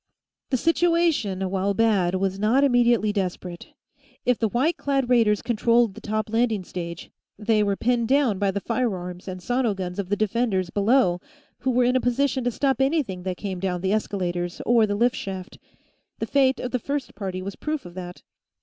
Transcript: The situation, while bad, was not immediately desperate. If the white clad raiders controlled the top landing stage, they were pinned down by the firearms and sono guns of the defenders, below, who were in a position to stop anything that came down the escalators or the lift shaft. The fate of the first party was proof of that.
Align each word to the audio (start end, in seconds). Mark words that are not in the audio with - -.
The 0.49 0.57
situation, 0.57 1.47
while 1.51 1.75
bad, 1.75 2.15
was 2.15 2.39
not 2.39 2.63
immediately 2.63 3.13
desperate. 3.13 3.67
If 4.25 4.39
the 4.39 4.47
white 4.49 4.75
clad 4.75 5.11
raiders 5.11 5.43
controlled 5.43 5.93
the 5.93 6.01
top 6.01 6.27
landing 6.31 6.63
stage, 6.63 7.11
they 7.37 7.61
were 7.61 7.75
pinned 7.75 8.07
down 8.07 8.39
by 8.39 8.49
the 8.49 8.61
firearms 8.61 9.27
and 9.27 9.43
sono 9.43 9.75
guns 9.75 9.99
of 9.99 10.09
the 10.09 10.15
defenders, 10.15 10.71
below, 10.71 11.21
who 11.59 11.69
were 11.69 11.83
in 11.83 11.95
a 11.95 12.01
position 12.01 12.43
to 12.45 12.49
stop 12.51 12.81
anything 12.81 13.21
that 13.21 13.37
came 13.37 13.59
down 13.59 13.81
the 13.81 13.93
escalators 13.93 14.59
or 14.65 14.87
the 14.87 14.95
lift 14.95 15.15
shaft. 15.15 15.59
The 16.17 16.25
fate 16.25 16.59
of 16.59 16.71
the 16.71 16.79
first 16.79 17.13
party 17.13 17.43
was 17.43 17.55
proof 17.55 17.85
of 17.85 17.93
that. 17.93 18.23